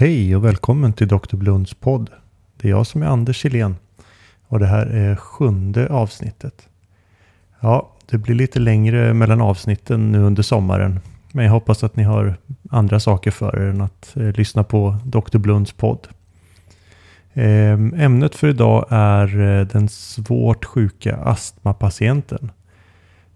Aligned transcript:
Hej 0.00 0.36
och 0.36 0.44
välkommen 0.44 0.92
till 0.92 1.08
Dr. 1.08 1.36
Blunds 1.36 1.74
podd. 1.74 2.10
Det 2.56 2.68
är 2.68 2.70
jag 2.70 2.86
som 2.86 3.02
är 3.02 3.06
Anders 3.06 3.36
Kjellén 3.36 3.76
och 4.48 4.58
det 4.58 4.66
här 4.66 4.86
är 4.86 5.16
sjunde 5.16 5.88
avsnittet. 5.88 6.68
Ja, 7.60 7.92
det 8.10 8.18
blir 8.18 8.34
lite 8.34 8.58
längre 8.58 9.14
mellan 9.14 9.40
avsnitten 9.40 10.12
nu 10.12 10.18
under 10.18 10.42
sommaren. 10.42 11.00
Men 11.32 11.44
jag 11.44 11.52
hoppas 11.52 11.84
att 11.84 11.96
ni 11.96 12.02
har 12.02 12.34
andra 12.70 13.00
saker 13.00 13.30
för 13.30 13.56
er 13.56 13.70
än 13.70 13.80
att 13.80 14.16
eh, 14.16 14.32
lyssna 14.32 14.64
på 14.64 14.96
Dr. 15.04 15.38
Blunds 15.38 15.72
podd. 15.72 16.08
Eh, 17.32 17.72
ämnet 17.72 18.34
för 18.34 18.48
idag 18.48 18.86
är 18.90 19.40
eh, 19.40 19.66
den 19.66 19.88
svårt 19.88 20.64
sjuka 20.64 21.16
astmapatienten. 21.16 22.50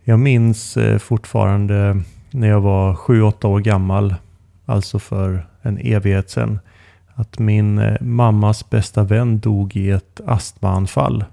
Jag 0.04 0.18
minns 0.18 0.76
eh, 0.76 0.98
fortfarande 0.98 2.02
när 2.30 2.48
jag 2.48 2.60
var 2.60 2.94
7-8 2.94 3.46
år 3.46 3.60
gammal, 3.60 4.14
alltså 4.64 4.98
för 4.98 5.46
en 5.62 5.78
evighet 5.78 6.30
sedan, 6.30 6.58
att 7.14 7.38
min 7.38 7.78
eh, 7.78 8.00
mammas 8.00 8.70
bästa 8.70 9.02
vän 9.02 9.38
dog 9.38 9.76
i 9.76 9.90
ett 9.90 10.20
astmaanfall. 10.26 11.24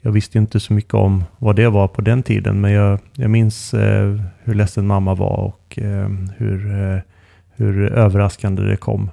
Jag 0.00 0.12
visste 0.12 0.38
inte 0.38 0.60
så 0.60 0.72
mycket 0.72 0.94
om 0.94 1.24
vad 1.38 1.56
det 1.56 1.68
var 1.68 1.88
på 1.88 2.00
den 2.00 2.22
tiden, 2.22 2.60
men 2.60 2.72
jag, 2.72 2.98
jag 3.12 3.30
minns 3.30 3.74
eh, 3.74 4.20
hur 4.42 4.54
ledsen 4.54 4.86
mamma 4.86 5.14
var 5.14 5.36
och 5.36 5.78
eh, 5.78 6.08
hur, 6.36 6.82
eh, 6.82 6.98
hur 7.56 7.92
överraskande 7.92 8.62
det 8.62 8.76
kom. 8.76 9.10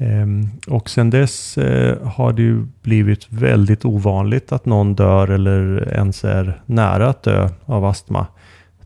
Ehm, 0.00 0.48
och 0.66 0.90
sen 0.90 1.10
dess 1.10 1.58
eh, 1.58 2.06
har 2.06 2.32
det 2.32 2.42
ju 2.42 2.66
blivit 2.82 3.26
väldigt 3.32 3.84
ovanligt 3.84 4.52
att 4.52 4.66
någon 4.66 4.94
dör 4.94 5.28
eller 5.28 5.88
ens 5.92 6.24
är 6.24 6.60
nära 6.66 7.08
att 7.08 7.22
dö 7.22 7.48
av 7.64 7.84
astma. 7.84 8.26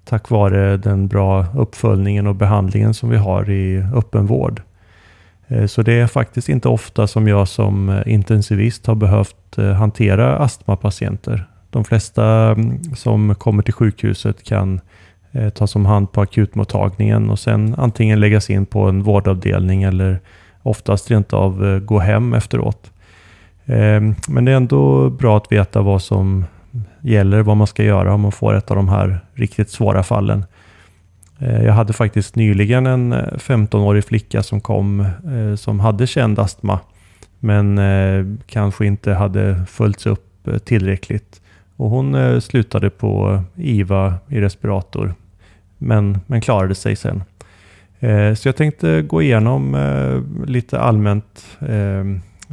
Tack 0.04 0.30
vare 0.30 0.76
den 0.76 1.08
bra 1.08 1.46
uppföljningen 1.56 2.26
och 2.26 2.34
behandlingen 2.34 2.94
som 2.94 3.10
vi 3.10 3.16
har 3.16 3.50
i 3.50 3.84
öppenvård. 3.94 4.62
Eh, 5.48 5.66
så 5.66 5.82
det 5.82 5.92
är 5.92 6.06
faktiskt 6.06 6.48
inte 6.48 6.68
ofta 6.68 7.06
som 7.06 7.28
jag 7.28 7.48
som 7.48 7.88
eh, 7.88 8.12
intensivist 8.12 8.86
har 8.86 8.94
behövt 8.94 9.58
eh, 9.58 9.72
hantera 9.72 10.38
astmapatienter. 10.38 11.46
De 11.70 11.84
flesta 11.84 12.24
mm, 12.26 12.94
som 12.94 13.34
kommer 13.34 13.62
till 13.62 13.74
sjukhuset 13.74 14.44
kan 14.44 14.80
tas 15.54 15.76
om 15.76 15.86
hand 15.86 16.12
på 16.12 16.20
akutmottagningen 16.20 17.30
och 17.30 17.38
sen 17.38 17.74
antingen 17.78 18.20
läggas 18.20 18.50
in 18.50 18.66
på 18.66 18.88
en 18.88 19.02
vårdavdelning 19.02 19.82
eller 19.82 20.20
oftast 20.62 21.10
rent 21.10 21.32
av 21.32 21.80
gå 21.80 21.98
hem 21.98 22.34
efteråt. 22.34 22.92
Men 24.28 24.44
det 24.44 24.52
är 24.52 24.56
ändå 24.56 25.10
bra 25.10 25.36
att 25.36 25.52
veta 25.52 25.82
vad 25.82 26.02
som 26.02 26.44
gäller, 27.00 27.42
vad 27.42 27.56
man 27.56 27.66
ska 27.66 27.84
göra 27.84 28.14
om 28.14 28.20
man 28.20 28.32
får 28.32 28.54
ett 28.54 28.70
av 28.70 28.76
de 28.76 28.88
här 28.88 29.20
riktigt 29.34 29.70
svåra 29.70 30.02
fallen. 30.02 30.44
Eh, 31.38 31.64
jag 31.64 31.72
hade 31.72 31.92
faktiskt 31.92 32.36
nyligen 32.36 32.86
en 32.86 33.12
eh, 33.12 33.18
15-årig 33.18 34.04
flicka 34.04 34.42
som 34.42 34.60
kom 34.60 35.00
eh, 35.00 35.54
som 35.56 35.80
hade 35.80 36.06
känd 36.06 36.38
astma 36.38 36.80
men 37.38 37.80
kanske 38.46 38.86
inte 38.86 39.12
hade 39.12 39.64
följts 39.68 40.06
upp 40.06 40.48
tillräckligt. 40.64 41.40
Och 41.76 41.90
hon 41.90 42.40
slutade 42.40 42.90
på 42.90 43.42
IVA 43.56 44.14
i 44.28 44.40
respirator 44.40 45.14
men, 45.78 46.18
men 46.26 46.40
klarade 46.40 46.74
sig 46.74 46.96
sen. 46.96 47.22
Så 48.36 48.48
jag 48.48 48.56
tänkte 48.56 49.02
gå 49.02 49.22
igenom 49.22 49.76
lite 50.46 50.80
allmänt 50.80 51.58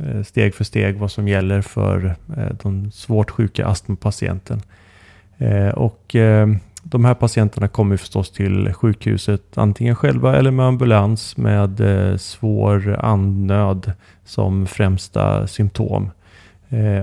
Eh, 0.05 0.23
steg 0.23 0.55
för 0.55 0.63
steg 0.63 0.97
vad 0.97 1.11
som 1.11 1.27
gäller 1.27 1.61
för 1.61 2.15
eh, 2.37 2.55
de 2.63 2.91
svårt 2.91 3.31
sjuka 3.31 3.67
astmapatienten. 3.67 4.61
Eh, 5.37 5.69
och 5.69 6.15
de 6.83 7.05
här 7.05 7.13
patienterna 7.13 7.67
kommer 7.67 7.97
förstås 7.97 8.31
till 8.31 8.73
sjukhuset 8.73 9.57
antingen 9.57 9.95
själva 9.95 10.37
eller 10.37 10.51
med 10.51 10.65
ambulans 10.65 11.37
med 11.37 11.81
svår 12.21 12.99
andnöd 12.99 13.91
som 14.25 14.67
främsta 14.67 15.47
symptom. 15.47 16.11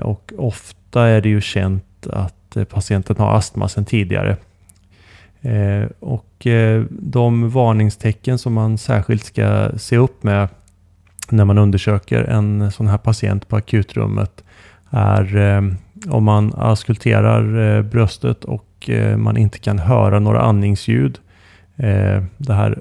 Och 0.02 0.32
ofta 0.38 1.06
är 1.06 1.20
det 1.20 1.28
ju 1.28 1.40
känt 1.40 2.06
att 2.06 2.56
patienten 2.68 3.16
har 3.18 3.36
astma 3.36 3.68
sedan 3.68 3.84
tidigare. 3.84 4.36
Och 5.98 6.46
de 6.90 7.50
varningstecken 7.50 8.38
som 8.38 8.52
man 8.52 8.78
särskilt 8.78 9.24
ska 9.24 9.70
se 9.76 9.96
upp 9.96 10.22
med 10.22 10.48
när 11.32 11.44
man 11.44 11.58
undersöker 11.58 12.24
en 12.24 12.72
sån 12.72 12.88
här 12.88 12.98
patient 12.98 13.48
på 13.48 13.56
akutrummet 13.56 14.44
är 14.90 15.36
eh, 15.36 15.62
om 16.14 16.24
man 16.24 16.52
auskulterar 16.56 17.76
eh, 17.76 17.82
bröstet 17.82 18.44
och 18.44 18.90
eh, 18.90 19.16
man 19.16 19.36
inte 19.36 19.58
kan 19.58 19.78
höra 19.78 20.18
några 20.18 20.40
andningsljud. 20.40 21.18
Det 22.36 22.52
här 22.52 22.78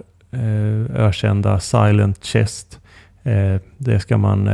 ökända 0.96 1.60
silent 1.60 2.26
chest. 2.26 2.80
Det 3.78 4.00
ska 4.00 4.18
man 4.18 4.50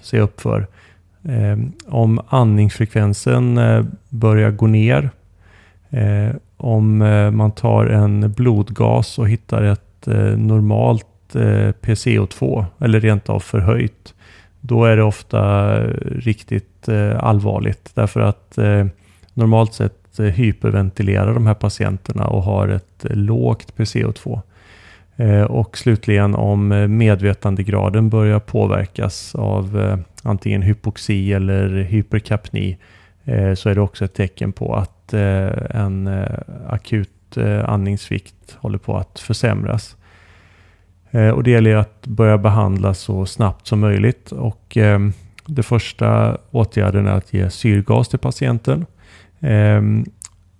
se 0.00 0.20
upp 0.20 0.40
för. 0.40 0.66
Om 1.86 2.20
andningsfrekvensen 2.28 3.60
börjar 4.08 4.50
gå 4.50 4.66
ner 4.66 5.10
om 6.56 6.98
man 7.32 7.52
tar 7.52 7.86
en 7.86 8.32
blodgas 8.32 9.18
och 9.18 9.28
hittar 9.28 9.62
ett 9.62 10.06
normalt 10.36 11.09
Eh, 11.34 11.72
PCO2 11.82 12.64
eller 12.78 13.00
rent 13.00 13.28
av 13.28 13.40
förhöjt. 13.40 14.14
Då 14.60 14.84
är 14.84 14.96
det 14.96 15.02
ofta 15.02 15.74
eh, 15.76 15.90
riktigt 16.04 16.88
eh, 16.88 17.24
allvarligt 17.24 17.90
därför 17.94 18.20
att 18.20 18.58
normalt 19.34 19.74
sett 19.74 19.96
hyperventilerar 20.18 21.34
de 21.34 21.46
här 21.46 21.54
patienterna 21.54 22.26
och 22.26 22.42
har 22.42 22.68
ett 22.68 23.04
lågt 23.10 23.74
PCO2. 23.76 24.40
Och 25.48 25.78
slutligen 25.78 26.34
om 26.34 26.68
medvetandegraden 26.98 28.08
börjar 28.08 28.38
påverkas 28.38 29.34
av 29.34 29.96
antingen 30.22 30.62
hypoxi 30.62 31.32
eller 31.32 31.68
hyperkapni 31.68 32.78
så 33.54 33.68
är 33.68 33.74
det 33.74 33.80
också 33.80 34.04
ett 34.04 34.14
tecken 34.14 34.52
på 34.52 34.74
att 34.74 35.12
en 35.70 36.24
akut 36.68 37.38
andningsvikt 37.64 38.56
håller 38.60 38.78
på 38.78 38.96
att 38.96 39.20
försämras. 39.20 39.96
Eh, 41.10 41.28
och 41.28 41.42
det 41.42 41.50
gäller 41.50 41.76
att 41.76 42.06
börja 42.06 42.38
behandla 42.38 42.94
så 42.94 43.26
snabbt 43.26 43.66
som 43.66 43.80
möjligt. 43.80 44.32
Och 44.32 44.76
ehm, 44.76 45.12
det 45.46 45.62
första 45.62 46.38
åtgärden 46.50 47.06
är 47.06 47.12
att 47.12 47.32
ge 47.32 47.50
syrgas 47.50 48.08
till 48.08 48.18
patienten. 48.18 48.86
Ehm, 49.40 50.04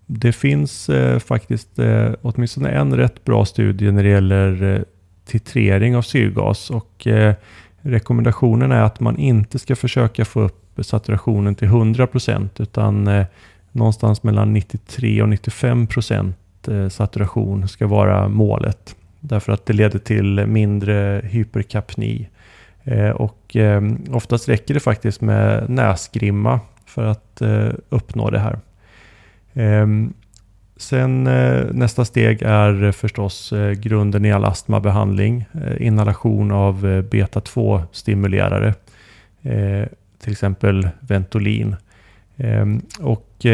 det 0.06 0.32
finns 0.32 0.88
eh, 0.88 1.18
faktiskt 1.18 1.78
eh, 1.78 2.10
åtminstone 2.22 2.70
en 2.70 2.96
rätt 2.96 3.24
bra 3.24 3.44
studie 3.44 3.92
när 3.92 4.02
det 4.02 4.08
gäller 4.08 4.84
titrering 5.26 5.96
av 5.96 6.02
syrgas. 6.02 6.70
Och 6.70 7.06
rekommendationen 7.80 8.72
är 8.72 8.82
att 8.82 9.00
man 9.00 9.18
inte 9.18 9.58
ska 9.58 9.76
försöka 9.76 10.24
få 10.24 10.40
upp 10.40 10.78
saturationen 10.80 11.54
till 11.54 11.68
100% 11.68 12.48
utan 12.62 13.24
någonstans 13.72 14.22
mellan 14.22 14.52
93 14.52 15.22
och 15.22 15.28
95 15.28 15.86
procent 15.86 16.36
saturation 16.90 17.68
ska 17.68 17.86
vara 17.86 18.28
målet. 18.28 18.96
Därför 19.20 19.52
att 19.52 19.66
det 19.66 19.72
leder 19.72 19.98
till 19.98 20.46
mindre 20.46 21.20
hyperkapni. 21.24 22.28
Eh, 22.84 23.10
och 23.10 23.56
eh, 23.56 23.82
oftast 24.10 24.48
räcker 24.48 24.74
det 24.74 24.80
faktiskt 24.80 25.20
med 25.20 25.70
näsgrimma 25.70 26.60
för 26.86 27.04
att 27.04 27.40
eh, 27.40 27.68
uppnå 27.88 28.30
det 28.30 28.38
här. 28.38 28.58
Ehm, 29.54 30.12
sen 30.76 31.24
nästa 31.72 32.04
steg 32.04 32.42
är 32.42 32.92
förstås 32.92 33.52
grunden 33.76 34.24
i 34.24 34.32
all 34.32 34.44
astmabehandling. 34.44 35.44
Inhalation 35.78 36.50
av 36.50 37.02
beta-2-stimulerare. 37.10 38.74
Till 40.18 40.32
exempel 40.32 40.88
Ventolin. 41.00 41.76
Ehm, 42.36 42.82
och 43.00 43.46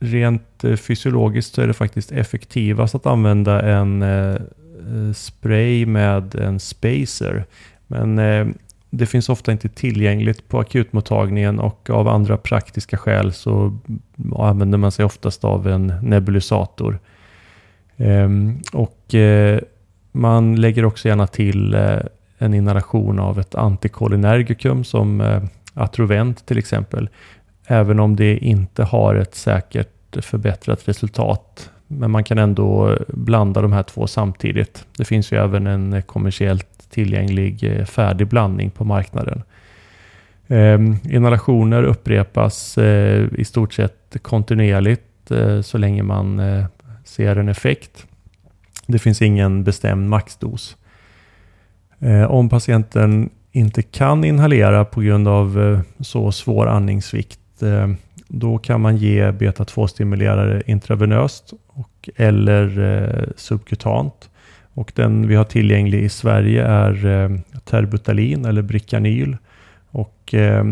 rent 0.00 0.64
eh, 0.64 0.76
fysiologiskt 0.76 1.54
så 1.54 1.62
är 1.62 1.66
det 1.66 1.72
faktiskt 1.72 2.12
effektivast 2.12 2.94
att 2.94 3.06
använda 3.06 3.62
en 3.62 4.02
eh, 4.02 4.34
eh, 4.34 5.12
spray 5.14 5.86
med 5.86 6.34
en 6.34 6.60
spacer. 6.60 7.44
Men 7.86 8.16
det 8.90 9.06
finns 9.06 9.28
ofta 9.28 9.52
inte 9.52 9.68
tillgängligt 9.68 10.48
på 10.48 10.60
akutmottagningen 10.60 11.58
och 11.58 11.90
av 11.90 12.08
andra 12.08 12.36
praktiska 12.36 12.96
skäl 12.96 13.32
så 13.32 13.78
använder 14.36 14.78
man 14.78 14.92
sig 14.92 15.04
oftast 15.04 15.44
av 15.44 15.68
en 15.68 15.86
nebulisator. 16.02 16.98
Ehm, 17.96 18.58
och 18.72 19.14
man 20.12 20.56
lägger 20.56 20.84
också 20.84 21.08
gärna 21.08 21.26
till 21.26 21.74
en 22.38 22.54
inhalation 22.54 23.18
av 23.18 23.40
ett 23.40 23.54
antikolinergikum 23.54 24.84
som 24.84 25.40
Atrovent 25.74 26.46
till 26.46 26.58
exempel. 26.58 27.08
Även 27.66 28.00
om 28.00 28.16
det 28.16 28.38
inte 28.38 28.84
har 28.84 29.14
ett 29.14 29.34
säkert 29.34 29.99
förbättrat 30.16 30.88
resultat. 30.88 31.70
Men 31.86 32.10
man 32.10 32.24
kan 32.24 32.38
ändå 32.38 32.98
blanda 33.08 33.62
de 33.62 33.72
här 33.72 33.82
två 33.82 34.06
samtidigt. 34.06 34.86
Det 34.96 35.04
finns 35.04 35.32
ju 35.32 35.36
även 35.36 35.66
en 35.66 36.02
kommersiellt 36.02 36.90
tillgänglig 36.90 37.64
eh, 37.64 37.84
färdig 37.84 38.26
blandning 38.26 38.70
på 38.70 38.84
marknaden. 38.84 39.42
Ehm, 40.48 40.96
inhalationer 41.04 41.82
upprepas 41.82 42.78
eh, 42.78 43.26
i 43.38 43.44
stort 43.44 43.72
sett 43.72 44.16
kontinuerligt 44.22 45.30
eh, 45.30 45.60
så 45.60 45.78
länge 45.78 46.02
man 46.02 46.42
ser 47.04 47.36
en 47.36 47.48
effekt. 47.48 48.06
Det 48.86 48.98
finns 48.98 49.22
ingen 49.22 49.64
bestämd 49.64 50.08
maxdos. 50.08 50.76
Om 52.28 52.48
patienten 52.48 53.30
inte 53.52 53.82
kan 53.82 54.24
inhalera 54.24 54.84
på 54.84 55.00
grund 55.00 55.28
av 55.28 55.80
så 56.00 56.32
svår 56.32 56.66
andningssvikt 56.66 57.62
då 58.32 58.58
kan 58.58 58.80
man 58.80 58.96
ge 58.96 59.30
beta-2-stimulerare 59.30 60.62
intravenöst 60.66 61.52
och, 61.66 62.10
eller 62.16 62.78
eh, 62.78 63.24
subkutant. 63.36 64.30
Och 64.74 64.92
den 64.94 65.28
vi 65.28 65.34
har 65.34 65.44
tillgänglig 65.44 66.02
i 66.02 66.08
Sverige 66.08 66.64
är 66.64 67.06
eh, 67.06 67.30
terbutalin 67.64 68.44
eller 68.44 68.62
Bricanyl. 68.62 69.36
Och 69.90 70.34
eh, 70.34 70.64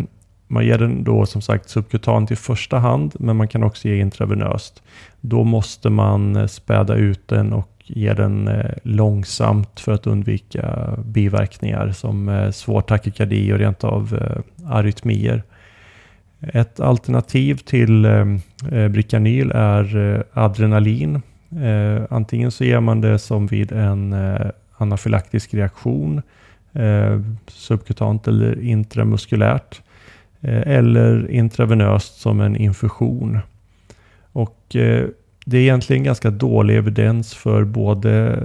man 0.46 0.66
ger 0.66 0.78
den 0.78 1.04
då 1.04 1.26
som 1.26 1.42
sagt 1.42 1.68
subkutant 1.68 2.30
i 2.30 2.36
första 2.36 2.78
hand, 2.78 3.14
men 3.18 3.36
man 3.36 3.48
kan 3.48 3.62
också 3.62 3.88
ge 3.88 4.00
intravenöst. 4.00 4.82
Då 5.20 5.44
måste 5.44 5.90
man 5.90 6.36
eh, 6.36 6.46
späda 6.46 6.94
ut 6.94 7.28
den 7.28 7.52
och 7.52 7.70
ge 7.84 8.12
den 8.12 8.48
eh, 8.48 8.70
långsamt 8.82 9.80
för 9.80 9.92
att 9.92 10.06
undvika 10.06 10.94
biverkningar 11.04 11.92
som 11.92 12.50
svår 12.54 12.80
takykardi 12.80 13.52
och 13.52 13.58
rent 13.58 13.84
av 13.84 14.18
arytmier. 14.66 15.42
Ett 16.40 16.80
alternativ 16.80 17.54
till 17.54 18.04
eh, 18.04 18.26
eh 18.72 18.88
Bricanyl 18.88 19.50
är 19.50 19.96
eh, 19.96 20.22
adrenalin 20.32 21.22
Eh, 21.50 22.02
antingen 22.10 22.50
så 22.50 22.64
ger 22.64 22.80
man 22.80 23.00
det 23.00 23.18
som 23.18 23.46
vid 23.46 23.72
en 23.72 24.12
eh, 24.12 24.50
anafylaktisk 24.76 25.54
reaktion, 25.54 26.22
eh, 26.72 27.20
subkutant 27.46 28.28
eller 28.28 28.62
intramuskulärt, 28.62 29.82
eh, 30.40 30.76
eller 30.76 31.30
intravenöst 31.30 32.20
som 32.20 32.40
en 32.40 32.56
infusion. 32.56 33.38
Och 34.32 34.76
eh, 34.76 35.06
det 35.44 35.56
är 35.56 35.62
egentligen 35.62 36.04
ganska 36.04 36.30
dålig 36.30 36.76
evidens 36.76 37.34
för 37.34 37.64
både 37.64 38.42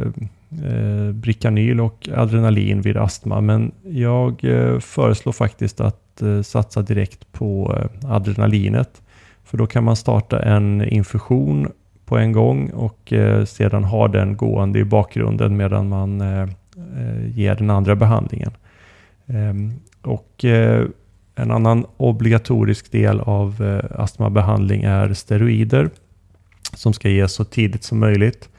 eh, 0.65 1.11
Bricanyl 1.13 1.81
och 1.81 2.09
adrenalin 2.15 2.81
vid 2.81 2.97
astma, 2.97 3.41
men 3.41 3.71
jag 3.83 4.45
eh, 4.45 4.79
föreslår 4.79 5.33
faktiskt 5.33 5.81
att 5.81 6.02
eh, 6.21 6.41
satsa 6.41 6.81
direkt 6.81 7.31
på 7.31 7.77
eh, 7.77 8.11
adrenalinet. 8.11 9.01
För 9.43 9.57
då 9.57 9.67
kan 9.67 9.83
man 9.83 9.95
starta 9.95 10.39
en 10.39 10.83
infusion 10.83 11.71
på 12.05 12.17
en 12.17 12.31
gång 12.31 12.69
och 12.69 13.13
eh, 13.13 13.45
sedan 13.45 13.83
ha 13.83 14.07
den 14.07 14.37
gående 14.37 14.79
i 14.79 14.83
bakgrunden 14.83 15.57
medan 15.57 15.89
man 15.89 16.21
eh, 16.21 16.41
eh, 16.41 17.37
ger 17.37 17.55
den 17.55 17.69
andra 17.69 17.95
behandlingen. 17.95 18.51
Ehm, 19.27 19.73
och 20.01 20.45
en 21.35 21.51
annan 21.51 21.85
obligatorisk 21.97 22.91
del 22.91 23.19
av 23.19 23.79
astmabehandling 23.95 24.83
är 24.83 25.13
steroider 25.13 25.89
som 26.73 26.93
ska 26.93 27.09
ges 27.09 27.33
så 27.33 27.43
tidigt 27.43 27.83
som 27.83 27.99
möjligt. 27.99 28.49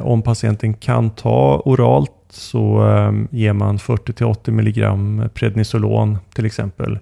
Om 0.00 0.22
patienten 0.22 0.74
kan 0.74 1.10
ta 1.10 1.62
oralt 1.64 2.15
så 2.36 2.78
ehm, 2.78 3.28
ger 3.30 3.52
man 3.52 3.78
40-80 3.78 4.48
mg 4.48 5.28
prednisolon 5.34 6.18
till 6.34 6.46
exempel. 6.46 6.98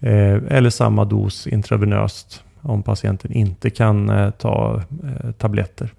Eh, 0.00 0.38
eller 0.48 0.70
samma 0.70 1.04
dos 1.04 1.46
intravenöst 1.46 2.44
om 2.62 2.82
patienten 2.82 3.32
inte 3.32 3.70
kan 3.70 4.10
eh, 4.10 4.30
ta 4.30 4.82
eh, 5.04 5.30
tabletter. 5.30 5.92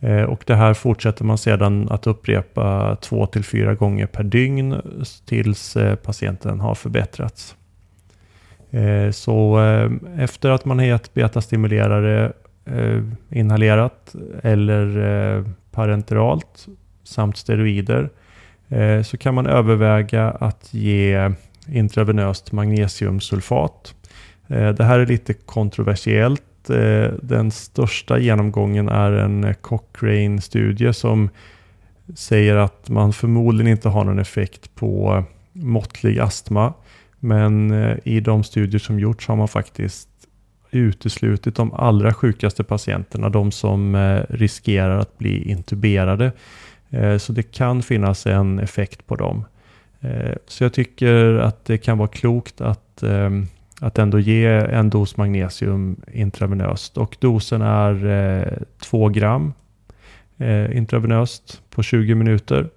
Eh, 0.00 0.22
och 0.22 0.42
det 0.46 0.54
här 0.54 0.74
fortsätter 0.74 1.24
man 1.24 1.38
sedan 1.38 1.88
att 1.90 2.06
upprepa 2.06 2.96
två 2.96 3.26
till 3.26 3.44
fyra 3.44 3.74
gånger 3.74 4.06
per 4.06 4.24
dygn 4.24 4.76
tills 5.24 5.76
eh, 5.76 5.94
patienten 5.94 6.60
har 6.60 6.74
förbättrats. 6.74 7.56
Eh, 8.70 9.10
så 9.10 9.58
efter 10.16 10.50
att 10.50 10.64
man 10.64 10.78
har 10.78 10.86
gett 10.86 11.14
betastimulerare 11.14 12.32
inhalerat 13.30 14.14
eller 14.42 15.44
parenteralt 15.70 16.66
samt 17.06 17.36
steroider 17.36 18.10
eh, 18.68 19.02
så 19.02 19.16
kan 19.16 19.34
man 19.34 19.46
överväga 19.46 20.30
att 20.30 20.68
ge 20.74 21.30
intravenöst 21.68 22.52
magnesiumsulfat 22.52 23.94
eh, 24.48 24.68
det 24.68 24.84
här 24.84 24.98
är 24.98 25.06
lite 25.06 25.34
kontroversiellt. 25.34 26.70
Eh, 26.70 27.12
den 27.22 27.50
största 27.50 28.18
genomgången 28.18 28.88
är 28.88 29.12
en 29.12 29.54
Cochrane-studie 29.60 30.92
som 30.92 31.30
säger 32.14 32.56
att 32.56 32.88
man 32.88 33.12
förmodligen 33.12 33.72
inte 33.72 33.88
har 33.88 34.04
någon 34.04 34.18
effekt 34.18 34.74
på 34.74 35.24
måttlig 35.52 36.18
astma. 36.18 36.72
Men 37.20 37.72
i 38.04 38.20
de 38.20 38.44
studier 38.44 38.78
som 38.78 39.00
gjorts 39.00 39.28
har 39.28 39.36
man 39.36 39.48
faktiskt 39.48 40.08
uteslutit 40.70 41.54
de 41.54 41.72
allra 41.72 42.14
sjukaste 42.14 42.64
patienterna, 42.64 43.28
de 43.28 43.52
som 43.52 43.96
riskerar 44.28 44.98
att 44.98 45.18
bli 45.18 45.50
intuberade. 45.50 46.32
Eh, 46.90 47.18
så 47.18 47.32
det 47.32 47.42
kan 47.42 47.82
finnas 47.82 48.26
en 48.26 48.58
effekt 48.58 49.06
på 49.06 49.16
dem. 49.16 49.44
Eh, 50.00 50.34
så 50.46 50.64
jag 50.64 50.72
tycker 50.72 51.34
att 51.34 51.64
det 51.64 51.78
kan 51.78 51.98
vara 51.98 52.08
klokt 52.08 52.60
att 52.60 53.02
eh, 53.02 53.30
att 53.80 53.98
ändå 53.98 54.18
ge 54.18 54.46
en 54.46 54.90
dos 54.90 55.16
magnesium 55.16 55.96
intravenöst. 56.12 56.96
Och 56.96 57.16
dosen 57.20 57.62
är 57.62 58.62
2 58.78 59.08
gram 59.08 59.52
intravenöst 60.72 61.62
på 61.70 61.82
20 61.82 62.14
minuter. 62.14 62.68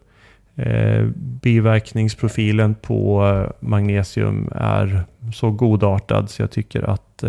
Biverkningsprofilen 1.42 2.76
på 2.76 3.34
magnesium 3.60 4.50
är 4.56 5.04
så 5.34 5.52
godartad 5.52 6.30
så 6.30 6.42
jag 6.42 6.52
tycker 6.52 6.84
att 6.84 7.24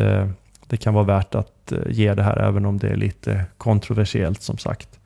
det 0.67 0.77
kan 0.77 0.95
vara 0.95 1.05
värt 1.05 1.35
att 1.35 1.73
ge 1.87 2.15
det 2.15 2.23
här 2.23 2.37
även 2.37 2.67
om 2.67 2.79
det 2.79 2.89
är 2.89 2.97
lite 2.97 3.45
kontroversiellt 3.59 4.43
som 4.43 4.59
sagt. 4.59 5.00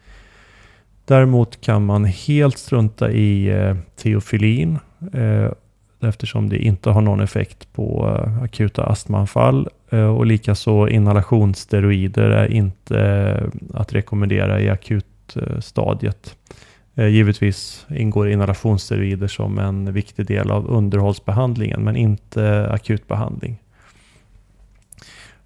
Däremot 1.06 1.61
kan 1.61 1.87
man 1.87 2.05
helt 2.05 2.59
strunta 2.59 3.11
i 3.11 3.49
eh, 3.49 3.77
teofilin 3.97 4.79
eh, 5.12 5.51
eftersom 6.09 6.49
det 6.49 6.59
inte 6.59 6.91
har 6.91 7.01
någon 7.01 7.21
effekt 7.21 7.73
på 7.73 8.17
eh, 8.19 8.43
akuta 8.43 8.85
astmaanfall. 8.85 9.69
Eh, 9.91 10.06
och 10.06 10.27
likaså 10.27 10.89
inhalationssteroider 10.89 12.31
är 12.31 12.53
inte 12.53 13.01
eh, 13.01 13.81
att 13.81 13.93
rekommendera 13.93 14.61
i 14.61 14.71
akutstadiet. 14.71 16.37
Givetvis 16.97 17.87
ingår 17.91 18.29
inhalationssteroider 18.29 19.27
som 19.27 19.59
en 19.59 19.93
viktig 19.93 20.27
del 20.27 20.51
av 20.51 20.71
underhållsbehandlingen 20.71 21.85
men 21.85 21.97
inte 21.97 22.71
akutbehandling. 22.71 23.62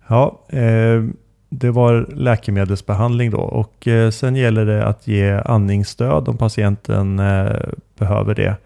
Ja, 0.07 0.41
det 1.49 1.71
var 1.71 2.07
läkemedelsbehandling 2.15 3.31
då 3.31 3.39
och 3.39 3.89
eh, 3.89 4.11
sen 4.11 4.37
gäller 4.37 4.67
det 4.67 4.87
att 4.87 5.07
ge 5.07 5.33
andningsstöd 5.45 6.29
om 6.29 6.37
patienten 6.37 7.19
eh, 7.19 7.57
behöver 7.99 8.35
det. 8.35 8.57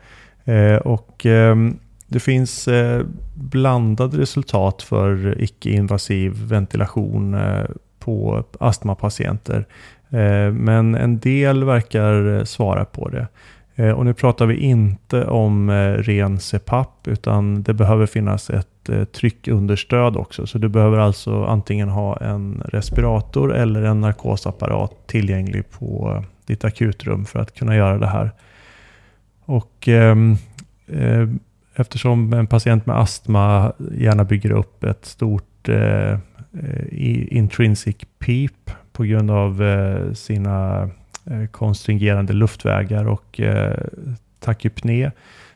Eh, 0.52 0.76
och 0.76 1.26
ehm, 1.26 1.78
det 2.06 2.20
finns 2.20 2.68
blandade 3.34 4.18
resultat 4.18 4.82
för 4.82 5.42
icke-invasiv 5.42 6.32
ventilation 6.32 7.36
på 7.98 8.44
astmapatienter. 8.60 9.66
Men 10.52 10.94
en 10.94 11.18
del 11.18 11.64
verkar 11.64 12.44
svara 12.44 12.84
på 12.84 13.08
det. 13.08 13.26
Eh, 13.76 13.90
och 13.90 14.04
nu 14.04 14.14
pratar 14.14 14.46
vi 14.46 14.56
inte 14.56 15.24
om 15.24 15.70
eh, 15.70 15.92
ren 15.92 16.38
CPAP 16.38 17.08
utan 17.08 17.62
det 17.62 17.74
behöver 17.74 18.06
finnas 18.06 18.50
ett 18.50 18.88
eh, 18.88 19.04
tryckunderstöd 19.04 20.16
också. 20.16 20.46
Så 20.46 20.58
du 20.58 20.68
behöver 20.68 20.98
alltså 20.98 21.44
antingen 21.44 21.88
ha 21.88 22.16
en 22.16 22.62
respirator 22.64 23.54
eller 23.54 23.82
en 23.82 24.00
narkosapparat 24.00 25.06
tillgänglig 25.06 25.70
på 25.70 26.24
ditt 26.46 26.64
akutrum 26.64 27.24
för 27.24 27.38
att 27.38 27.54
kunna 27.54 27.76
göra 27.76 27.98
det 27.98 28.06
här. 28.06 28.30
Och 29.44 29.88
ehm, 29.88 30.36
eh, 30.86 31.28
eftersom 31.74 32.32
en 32.32 32.46
patient 32.46 32.86
med 32.86 32.98
astma 32.98 33.72
gärna 33.98 34.24
bygger 34.24 34.50
upp 34.52 34.84
ett 34.84 35.04
stort 35.04 35.68
eh, 35.68 36.18
intrinsic 37.28 37.96
PEEP 38.18 38.70
på 38.92 39.04
grund 39.04 39.30
av 39.30 39.62
eh, 39.62 40.12
sina 40.12 40.90
Eh, 41.24 41.46
konstringerande 41.46 42.32
luftvägar 42.32 43.08
och 43.08 43.40
eh, 43.40 43.78
takypné 44.40 45.10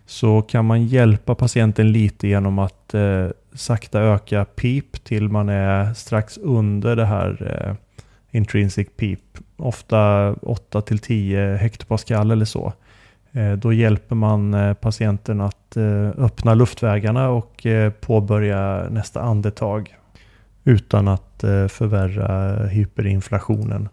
så 0.06 0.42
kan 0.42 0.64
man 0.64 0.86
hjälpa 0.86 1.34
patienten 1.34 1.92
lite 1.92 2.28
genom 2.28 2.58
att 2.58 2.94
eh, 2.94 3.28
sakta 3.54 4.00
öka 4.00 4.44
PEEP 4.44 5.04
till 5.04 5.28
man 5.28 5.48
är 5.48 5.94
strax 5.94 6.38
under 6.38 6.96
det 6.96 7.04
här 7.04 7.58
eh, 7.66 7.74
intrinsic 8.30 8.88
PEEP. 8.96 9.20
Ofta 9.56 10.32
8 10.32 10.82
till 10.82 10.98
10 10.98 11.56
hektopascal 11.56 12.30
eller 12.30 12.44
så. 12.44 12.72
Eh, 13.32 13.52
då 13.52 13.72
hjälper 13.72 14.14
man 14.14 14.54
eh, 14.54 14.74
patienten 14.74 15.40
att 15.40 15.76
eh, 15.76 16.08
öppna 16.16 16.54
luftvägarna 16.54 17.28
och 17.28 17.66
eh, 17.66 17.92
påbörja 17.92 18.88
nästa 18.90 19.22
andetag 19.22 19.94
utan 20.64 21.08
att 21.08 21.44
eh, 21.44 21.66
förvärra 21.66 22.56
hyperinflationen. 22.66 23.88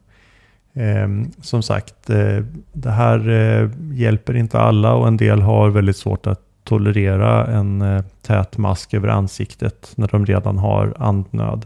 Ehm, 0.74 1.32
som 1.42 1.64
sagt, 1.64 2.10
eh, 2.10 2.44
det 2.74 2.92
här 2.92 3.30
eh, 3.30 3.70
hjälper 3.92 4.36
inte 4.36 4.60
alla 4.60 4.94
och 4.94 5.08
en 5.08 5.18
del 5.18 5.42
har 5.42 5.70
väldigt 5.70 5.98
svårt 5.98 6.28
att 6.28 6.42
tolerera 6.64 7.48
en 7.48 7.82
eh, 7.82 8.04
tät 8.22 8.58
mask 8.58 8.94
över 8.94 9.08
ansiktet 9.08 9.92
när 9.96 10.08
de 10.08 10.26
redan 10.26 10.58
har 10.58 10.94
andnöd. 10.98 11.66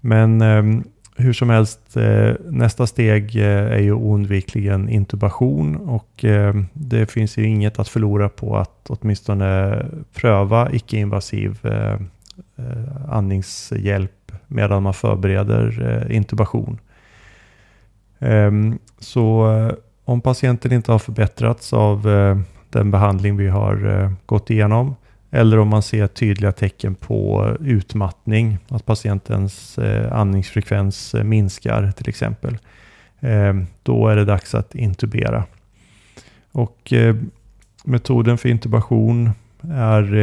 Men 0.00 0.40
ehm, 0.40 0.84
hur 1.20 1.32
som 1.32 1.50
helst, 1.50 1.96
eh, 1.96 2.32
nästa 2.48 2.86
steg 2.86 3.36
eh, 3.36 3.72
är 3.72 3.78
ju 3.78 3.92
oundvikligen 3.92 4.88
intubation 4.88 5.76
och 5.76 6.24
eh, 6.24 6.54
det 6.72 7.10
finns 7.10 7.38
ju 7.38 7.44
inget 7.44 7.78
att 7.78 7.88
förlora 7.88 8.28
på 8.28 8.56
att 8.56 8.86
åtminstone 8.88 9.82
pröva 10.14 10.72
icke-invasiv 10.72 11.58
andningshjälp 13.08 14.32
medan 14.46 14.82
man 14.82 14.94
förbereder 14.94 16.06
intubation. 16.10 16.78
Ehm, 18.18 18.78
så 18.98 19.52
eh, 19.52 19.74
om 20.04 20.20
patienten 20.20 20.72
inte 20.72 20.92
har 20.92 20.98
förbättrats 20.98 21.72
av 21.72 22.08
eh, 22.08 22.38
den 22.70 22.90
behandling 22.90 23.36
vi 23.36 23.48
har 23.48 24.00
eh, 24.02 24.12
gått 24.26 24.50
igenom 24.50 24.96
eller 25.30 25.58
om 25.58 25.68
man 25.68 25.82
ser 25.82 26.06
tydliga 26.06 26.52
tecken 26.52 26.94
på 26.94 27.48
utmattning, 27.60 28.58
att 28.68 28.86
patientens 28.86 29.78
andningsfrekvens 30.12 31.14
minskar 31.24 31.92
till 31.96 32.08
exempel. 32.08 32.58
Ehm, 33.20 33.66
då 33.82 34.08
är 34.08 34.16
det 34.16 34.24
dags 34.24 34.54
att 34.54 34.74
intubera. 34.74 35.44
Och 36.52 36.92
metoden 37.84 38.38
för 38.38 38.48
intubation 38.48 39.30
är 39.72 40.14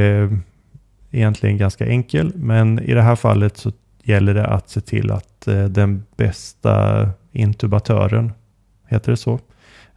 egentligen 1.12 1.58
ganska 1.58 1.86
enkel, 1.86 2.32
men 2.36 2.80
i 2.80 2.94
det 2.94 3.02
här 3.02 3.16
fallet 3.16 3.58
så 3.58 3.72
gäller 4.04 4.34
det 4.34 4.48
att 4.48 4.70
se 4.70 4.82
till 4.82 5.12
att 5.12 5.48
den 5.70 6.06
bästa 6.18 7.10
intubatören, 7.36 8.32
heter 8.88 9.12
det 9.12 9.18
så, 9.18 9.40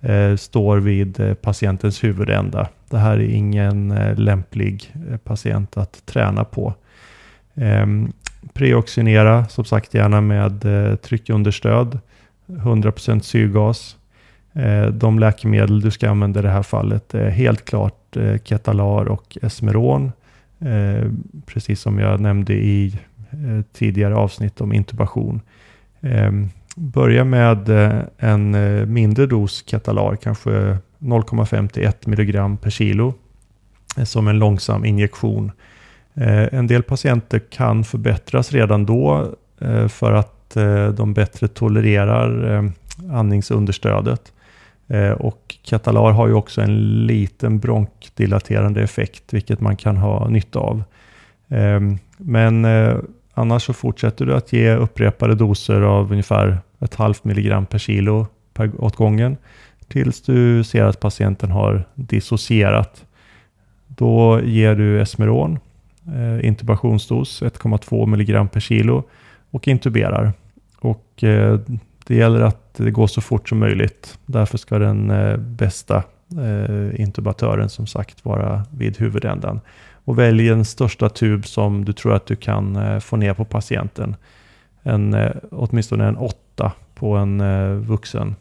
eh, 0.00 0.36
står 0.36 0.78
vid 0.78 1.20
eh, 1.20 1.34
patientens 1.34 2.04
huvudända. 2.04 2.68
Det 2.90 2.98
här 2.98 3.16
är 3.16 3.28
ingen 3.28 3.90
eh, 3.90 4.16
lämplig 4.16 4.94
patient 5.24 5.76
att 5.76 6.06
träna 6.06 6.44
på. 6.44 6.74
Ehm, 7.54 8.12
preoxinera, 8.52 9.48
som 9.48 9.64
sagt 9.64 9.94
gärna 9.94 10.20
med 10.20 10.66
tryckunderstöd, 11.02 11.98
100% 12.46 13.20
syrgas. 13.20 13.96
De 14.92 15.18
läkemedel 15.18 15.80
du 15.80 15.90
ska 15.90 16.10
använda 16.10 16.40
i 16.40 16.42
det 16.42 16.50
här 16.50 16.62
fallet 16.62 17.14
är 17.14 17.30
helt 17.30 17.64
klart 17.64 18.16
Ketalar 18.44 19.08
och 19.08 19.38
Esmeron. 19.42 20.12
Precis 21.46 21.80
som 21.80 21.98
jag 21.98 22.20
nämnde 22.20 22.52
i 22.52 22.98
tidigare 23.72 24.16
avsnitt 24.16 24.60
om 24.60 24.72
intubation. 24.72 25.40
Ehm, 26.00 26.48
Börja 26.80 27.24
med 27.24 27.68
eh, 27.68 28.00
en 28.18 28.54
eh, 28.54 28.86
mindre 28.86 29.26
dos 29.26 29.62
Katalar, 29.62 30.16
kanske 30.16 30.50
0,5 30.98 31.68
till 31.68 31.84
1 31.84 32.06
mg 32.06 32.56
per 32.60 32.70
kilo 32.70 33.14
eh, 33.96 34.04
som 34.04 34.28
en 34.28 34.38
långsam 34.38 34.84
injektion. 34.84 35.52
En 36.50 36.66
del 36.66 36.82
patienter 36.82 37.38
kan 37.50 37.84
förbättras 37.84 38.52
redan 38.52 38.86
då 38.86 39.34
för 39.88 40.12
att 40.12 40.56
de 40.96 41.14
bättre 41.14 41.48
tolererar 41.48 42.72
andningsunderstödet. 43.10 44.32
Och 45.18 45.56
Katalar 45.64 46.10
har 46.10 46.28
ju 46.28 46.34
också 46.34 46.60
en 46.60 47.06
liten 47.06 47.58
bronkdilaterande 47.58 48.82
effekt, 48.82 49.34
vilket 49.34 49.60
man 49.60 49.76
kan 49.76 49.96
ha 49.96 50.28
nytta 50.28 50.58
av. 50.58 50.82
Men 52.18 52.66
annars 53.38 53.62
så 53.62 53.72
fortsätter 53.72 54.26
du 54.26 54.34
att 54.34 54.52
ge 54.52 54.74
upprepade 54.74 55.34
doser 55.34 55.80
av 55.80 56.10
ungefär 56.12 56.58
ett 56.80 56.94
halvt 56.94 57.24
milligram 57.24 57.66
per 57.66 57.78
kilo 57.78 58.26
per, 58.54 58.84
åt 58.84 58.96
gången 58.96 59.36
tills 59.88 60.22
du 60.22 60.64
ser 60.64 60.84
att 60.84 61.00
patienten 61.00 61.50
har 61.50 61.84
dissocierat. 61.94 63.04
Då 63.86 64.40
ger 64.44 64.74
du 64.74 65.00
Esmeron, 65.00 65.58
eh, 66.06 66.46
intubationsdos 66.46 67.42
1,2 67.42 68.06
milligram 68.06 68.48
per 68.48 68.60
kilo 68.60 69.02
och 69.50 69.68
intuberar. 69.68 70.32
Och 70.78 71.24
eh, 71.24 71.60
det 72.06 72.14
gäller 72.14 72.40
att 72.40 72.74
det 72.74 72.90
går 72.90 73.06
så 73.06 73.20
fort 73.20 73.48
som 73.48 73.58
möjligt. 73.58 74.18
Därför 74.26 74.58
ska 74.58 74.78
den 74.78 75.10
eh, 75.10 75.36
bästa 75.36 76.02
eh, 76.38 77.00
intubatören 77.00 77.68
som 77.68 77.86
sagt 77.86 78.24
vara 78.24 78.64
vid 78.70 78.98
huvudändan. 78.98 79.60
Och 80.08 80.18
välj 80.18 80.48
den 80.48 80.64
största 80.64 81.08
tub 81.08 81.46
som 81.46 81.84
du 81.84 81.92
tror 81.92 82.14
att 82.14 82.26
du 82.26 82.36
kan 82.36 82.76
eh, 82.76 82.98
få 82.98 83.16
ner 83.16 83.34
på 83.34 83.44
patienten. 83.44 84.16
En, 84.82 85.14
eh, 85.14 85.30
åtminstone 85.50 86.06
en 86.06 86.16
8 86.16 86.38
8 86.58 86.72
på 86.94 87.16
en 87.16 87.40
eh, 87.40 87.70
vuxen. 87.70 88.36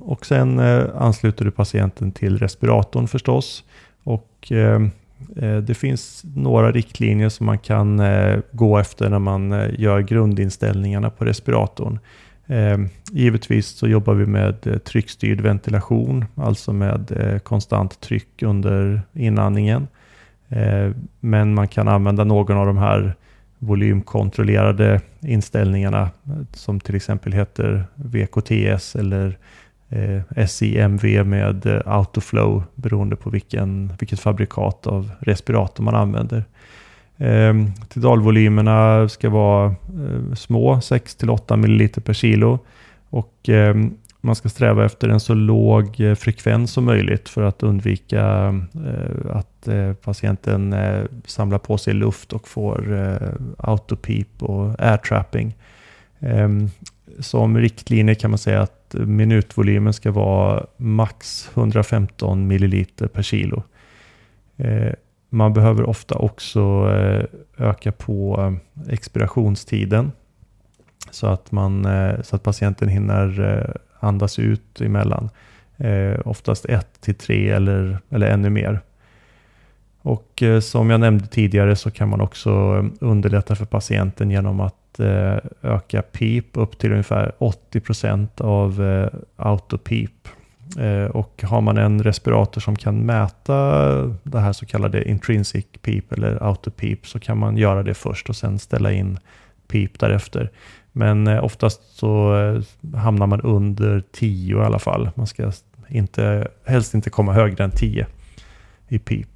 Och 0.00 0.26
sen 0.26 0.58
ansluter 0.94 1.44
du 1.44 1.50
patienten 1.50 2.12
till 2.12 2.38
respiratorn 2.38 3.08
förstås. 3.08 3.64
Och 4.02 4.52
det 5.62 5.76
finns 5.76 6.22
några 6.36 6.72
riktlinjer 6.72 7.28
som 7.28 7.46
man 7.46 7.58
kan 7.58 8.02
gå 8.52 8.78
efter 8.78 9.10
när 9.10 9.18
man 9.18 9.70
gör 9.78 10.00
grundinställningarna 10.00 11.10
på 11.10 11.24
respiratorn. 11.24 11.98
Ehm, 12.48 12.88
givetvis 13.12 13.66
så 13.66 13.88
jobbar 13.88 14.14
vi 14.14 14.26
med 14.26 14.66
eh, 14.66 14.78
tryckstyrd 14.78 15.40
ventilation, 15.40 16.24
alltså 16.34 16.72
med 16.72 17.12
eh, 17.16 17.38
konstant 17.38 18.00
tryck 18.00 18.42
under 18.42 19.02
inandningen. 19.12 19.88
Ehm, 20.48 20.94
men 21.20 21.54
man 21.54 21.68
kan 21.68 21.88
använda 21.88 22.24
någon 22.24 22.56
av 22.56 22.66
de 22.66 22.78
här 22.78 23.14
volymkontrollerade 23.58 25.00
inställningarna 25.20 26.02
eh, 26.02 26.32
som 26.52 26.80
till 26.80 26.94
exempel 26.94 27.32
heter 27.32 27.84
VKTS 27.94 28.96
eller 28.96 29.38
SIMV 30.46 31.24
med 31.24 31.82
autoflow 31.86 32.62
beroende 32.74 33.16
på 33.16 33.30
vilken, 33.30 33.92
vilket 33.98 34.20
fabrikat 34.20 34.86
av 34.86 35.10
respirator 35.20 35.84
man 35.84 35.94
använder. 35.94 36.44
Eh, 37.18 37.54
tidalvolymerna 37.88 39.08
ska 39.08 39.30
vara 39.30 39.66
eh, 39.66 40.34
små, 40.34 40.74
6-8 40.74 41.56
ml 41.56 41.88
per 41.88 42.12
kilo 42.12 42.58
och 43.10 43.48
eh, 43.48 43.74
man 44.20 44.34
ska 44.34 44.48
sträva 44.48 44.84
efter 44.84 45.08
en 45.08 45.20
så 45.20 45.34
låg 45.34 46.00
eh, 46.00 46.14
frekvens 46.14 46.72
som 46.72 46.84
möjligt 46.84 47.28
för 47.28 47.42
att 47.42 47.62
undvika 47.62 48.54
eh, 48.86 49.36
att 49.36 49.68
eh, 49.68 49.92
patienten 49.92 50.72
eh, 50.72 51.04
samlar 51.26 51.58
på 51.58 51.78
sig 51.78 51.94
luft 51.94 52.32
och 52.32 52.48
får 52.48 52.94
eh, 52.94 53.28
autopeep 53.58 54.42
och 54.42 54.74
airtrapping. 54.78 55.54
Ehm, 56.20 56.70
som 57.18 57.58
riktlinje 57.58 58.14
kan 58.14 58.30
man 58.30 58.38
säga 58.38 58.62
att 58.62 58.94
minutvolymen 58.98 59.92
ska 59.92 60.10
vara 60.10 60.66
max 60.76 61.50
115 61.54 62.46
ml 62.46 62.84
per 63.12 63.22
kilo. 63.22 63.62
Eh, 64.56 64.92
man 65.28 65.52
behöver 65.52 65.88
ofta 65.88 66.14
också 66.14 66.60
eh, 66.90 67.24
öka 67.66 67.92
på 67.92 68.36
eh, 68.40 68.92
expirationstiden 68.92 70.12
så 71.10 71.26
att, 71.26 71.52
man, 71.52 71.84
eh, 71.84 72.22
så 72.22 72.36
att 72.36 72.42
patienten 72.42 72.88
hinner 72.88 73.76
andas 74.00 74.38
ut 74.38 74.80
emellan. 74.80 75.30
Oftast 76.24 76.64
ett 76.64 77.00
till 77.00 77.14
tre 77.14 77.50
eller, 77.50 77.98
eller 78.10 78.26
ännu 78.26 78.50
mer. 78.50 78.80
Och 80.02 80.42
som 80.60 80.90
jag 80.90 81.00
nämnde 81.00 81.26
tidigare 81.26 81.76
så 81.76 81.90
kan 81.90 82.08
man 82.08 82.20
också 82.20 82.50
underlätta 83.00 83.54
för 83.54 83.64
patienten 83.64 84.30
genom 84.30 84.60
att 84.60 85.00
öka 85.62 86.02
PEEP 86.02 86.56
upp 86.56 86.78
till 86.78 86.92
ungefär 86.92 87.32
80% 87.38 88.42
av 88.42 88.80
autoPEEP. 88.80 89.12
autopip. 89.36 90.28
Eh, 90.78 91.04
och 91.04 91.42
har 91.46 91.60
man 91.60 91.78
en 91.78 92.02
respirator 92.02 92.60
som 92.60 92.76
kan 92.76 93.06
mäta 93.06 93.54
det 94.22 94.40
här 94.40 94.52
så 94.52 94.66
kallade 94.66 95.08
intrinsic 95.08 95.66
PEEP 95.82 96.12
eller 96.12 96.42
auto 96.42 96.70
peep, 96.70 97.06
så 97.06 97.18
kan 97.18 97.38
man 97.38 97.56
göra 97.56 97.82
det 97.82 97.94
först 97.94 98.28
och 98.28 98.36
sen 98.36 98.58
ställa 98.58 98.92
in 98.92 99.18
PEEP 99.68 99.98
därefter. 99.98 100.50
Men 100.92 101.26
eh, 101.26 101.44
oftast 101.44 101.96
så 101.96 102.36
eh, 102.36 102.62
hamnar 102.98 103.26
man 103.26 103.40
under 103.40 104.02
10 104.12 104.56
i 104.56 104.64
alla 104.64 104.78
fall. 104.78 105.10
Man 105.14 105.26
ska 105.26 105.52
inte, 105.88 106.48
helst 106.64 106.94
inte 106.94 107.10
komma 107.10 107.32
högre 107.32 107.64
än 107.64 107.70
10 107.70 108.06
i 108.88 108.98
peep. 108.98 109.28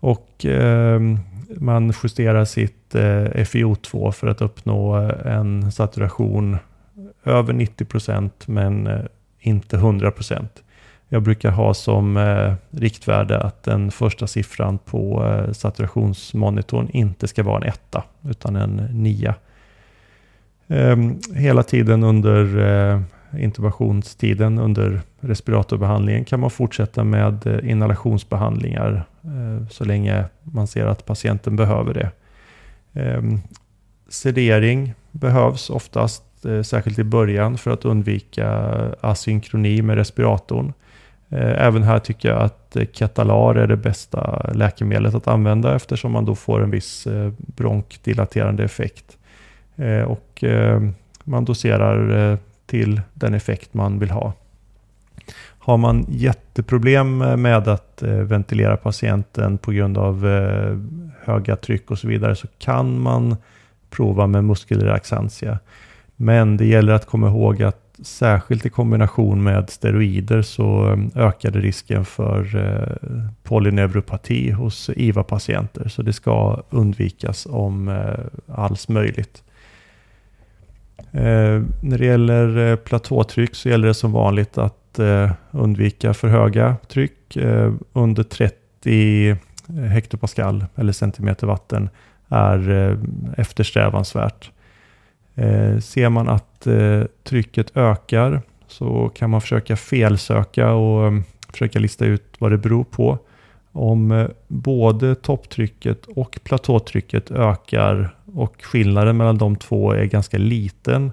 Och 0.00 0.46
eh, 0.46 1.00
man 1.56 1.92
justerar 2.02 2.44
sitt 2.44 2.94
eh, 2.94 3.24
FiO2 3.24 4.12
för 4.12 4.26
att 4.26 4.40
uppnå 4.40 4.94
en 5.24 5.72
saturation 5.72 6.56
över 7.24 7.52
90% 7.52 8.30
men 8.46 8.88
inte 9.40 9.76
100 9.76 10.12
jag 11.08 11.22
brukar 11.22 11.50
ha 11.50 11.74
som 11.74 12.16
eh, 12.16 12.54
riktvärde 12.70 13.40
att 13.40 13.62
den 13.62 13.90
första 13.90 14.26
siffran 14.26 14.78
på 14.78 15.24
eh, 15.26 15.52
saturationsmonitorn 15.52 16.88
inte 16.92 17.28
ska 17.28 17.42
vara 17.42 17.56
en 17.56 17.68
etta 17.68 18.04
utan 18.22 18.56
en 18.56 18.76
nia. 18.76 19.34
Ehm, 20.68 21.18
hela 21.34 21.62
tiden 21.62 22.04
under 22.04 22.58
eh, 22.58 23.00
intubationstiden, 23.38 24.58
under 24.58 25.00
respiratorbehandlingen, 25.20 26.24
kan 26.24 26.40
man 26.40 26.50
fortsätta 26.50 27.04
med 27.04 27.46
eh, 27.46 27.70
inhalationsbehandlingar 27.70 29.04
eh, 29.24 29.68
så 29.68 29.84
länge 29.84 30.24
man 30.42 30.66
ser 30.66 30.86
att 30.86 31.06
patienten 31.06 31.56
behöver 31.56 31.94
det. 31.94 32.10
Ehm, 33.00 33.40
sedering 34.08 34.94
behövs 35.10 35.70
oftast, 35.70 36.44
eh, 36.44 36.62
särskilt 36.62 36.98
i 36.98 37.04
början, 37.04 37.58
för 37.58 37.70
att 37.70 37.84
undvika 37.84 38.48
eh, 38.48 38.92
asynkroni 39.00 39.82
med 39.82 39.96
respiratorn. 39.96 40.72
Eh, 41.34 41.66
även 41.66 41.82
här 41.82 41.98
tycker 41.98 42.28
jag 42.28 42.42
att 42.42 42.76
eh, 42.76 42.86
Ketalar 42.92 43.54
är 43.54 43.66
det 43.66 43.76
bästa 43.76 44.50
läkemedlet 44.54 45.14
att 45.14 45.28
använda 45.28 45.74
eftersom 45.74 46.12
man 46.12 46.24
då 46.24 46.34
får 46.34 46.62
en 46.62 46.70
viss 46.70 47.06
eh, 47.06 47.32
bronkdilaterande 47.36 48.64
effekt. 48.64 49.18
och 50.06 50.44
man 51.24 51.44
doserar 51.44 52.38
till 52.66 53.00
den 53.14 53.34
effekt 53.34 53.74
man 53.74 53.98
vill 53.98 54.10
ha. 54.10 54.32
Har 55.58 55.76
man 55.76 56.06
jätteproblem 56.08 57.18
med 57.18 57.68
att 57.68 58.02
ventilera 58.02 58.76
patienten 58.76 59.58
på 59.58 59.72
grund 59.72 59.98
av 59.98 60.26
höga 61.24 61.56
tryck 61.56 61.90
och 61.90 61.98
så 61.98 62.08
vidare 62.08 62.36
så 62.36 62.46
kan 62.58 63.00
man 63.00 63.36
prova 63.90 64.26
med 64.26 64.44
muskelrelaxantia. 64.44 65.58
Men 66.16 66.56
det 66.56 66.66
gäller 66.66 66.92
att 66.92 67.06
komma 67.06 67.28
ihåg 67.28 67.62
att 67.62 67.83
särskilt 68.02 68.66
i 68.66 68.70
kombination 68.70 69.42
med 69.42 69.70
steroider 69.70 70.42
så 70.42 70.92
eh, 70.92 71.26
ökade 71.26 71.60
risken 71.60 72.04
för 72.04 72.56
eh, 72.56 73.24
polyneuropati 73.42 74.50
hos 74.50 74.90
IVA-patienter. 74.96 75.88
Så 75.88 76.02
det 76.02 76.12
ska 76.12 76.62
undvikas 76.70 77.46
om 77.50 77.88
eh, 77.88 78.54
alls 78.56 78.88
möjligt. 78.88 79.42
Eh, 81.12 81.62
när 81.80 81.98
det 81.98 82.06
gäller 82.06 82.70
eh, 82.70 82.76
platåtryck 82.76 83.54
så 83.54 83.68
gäller 83.68 83.88
det 83.88 83.94
som 83.94 84.12
vanligt 84.12 84.58
att 84.58 84.80
undvika 85.50 86.14
för 86.14 86.28
höga 86.28 86.76
tryck. 86.88 87.36
Under 87.92 88.22
30 88.22 89.36
hektopascal 89.90 90.64
eller 90.74 90.92
centimeter 90.92 91.46
vatten 91.46 91.88
är 92.28 92.98
eftersträvansvärt. 93.36 94.50
Eh, 95.34 95.78
ser 95.78 96.08
man 96.08 96.28
att 96.28 96.66
eh, 96.66 97.02
trycket 97.24 97.76
ökar 97.76 98.42
så 98.66 99.10
kan 99.14 99.30
man 99.30 99.40
försöka 99.40 99.76
felsöka 99.76 100.72
och 100.72 101.06
um, 101.06 101.24
försöka 101.52 101.78
lista 101.78 102.04
ut 102.04 102.34
vad 102.38 102.50
det 102.50 102.58
beror 102.58 102.84
på. 102.84 103.18
Om 103.72 104.12
eh, 104.12 104.26
både 104.48 105.14
topptrycket 105.14 106.06
och 106.06 106.38
platåtrycket 106.44 107.30
ökar 107.30 108.16
och 108.34 108.62
skillnaden 108.62 109.16
mellan 109.16 109.38
de 109.38 109.56
två 109.56 109.92
är 109.92 110.04
ganska 110.04 110.38
liten 110.38 111.12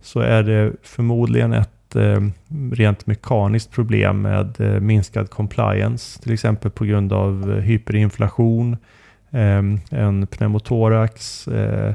så 0.00 0.20
är 0.20 0.42
det 0.42 0.72
förmodligen 0.82 1.52
ett 1.52 1.96
eh, 1.96 2.20
rent 2.72 3.06
mekaniskt 3.06 3.70
problem 3.70 4.22
med 4.22 4.60
eh, 4.60 4.80
minskad 4.80 5.30
compliance, 5.30 6.22
till 6.22 6.32
exempel 6.32 6.70
på 6.70 6.84
grund 6.84 7.12
av 7.12 7.50
eh, 7.50 7.56
hyperinflation, 7.56 8.76
eh, 9.30 9.62
en 9.90 10.26
pneumotorax, 10.26 11.48
eh, 11.48 11.94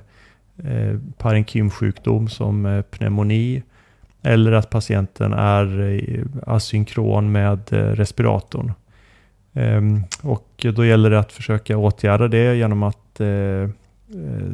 eh, 0.63 0.99
parenkymsjukdom 1.17 2.27
som 2.27 2.65
eh, 2.65 2.81
pneumoni 2.81 3.63
eller 4.21 4.51
att 4.51 4.69
patienten 4.69 5.33
är 5.33 5.79
eh, 5.79 6.25
asynkron 6.45 7.31
med 7.31 7.73
eh, 7.73 7.77
respiratorn. 7.77 8.71
Ehm, 9.53 10.03
och 10.21 10.65
då 10.75 10.85
gäller 10.85 11.09
det 11.09 11.19
att 11.19 11.31
försöka 11.31 11.77
åtgärda 11.77 12.27
det 12.27 12.55
genom 12.55 12.83
att 12.83 12.97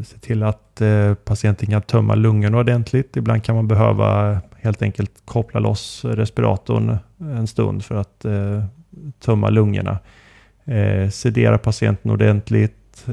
se 0.03 0.17
till 0.21 0.43
att 0.43 0.81
patienten 1.25 1.69
kan 1.69 1.81
tömma 1.81 2.15
lungorna 2.15 2.57
ordentligt. 2.57 3.17
Ibland 3.17 3.43
kan 3.43 3.55
man 3.55 3.67
behöva 3.67 4.41
helt 4.61 4.81
enkelt 4.81 5.11
koppla 5.25 5.59
loss 5.59 6.05
respiratorn 6.05 6.97
en 7.19 7.47
stund 7.47 7.85
för 7.85 7.95
att 7.95 8.25
tömma 9.19 9.49
lungorna. 9.49 9.97
Sedera 11.11 11.57
patienten 11.57 12.11
ordentligt, 12.11 13.05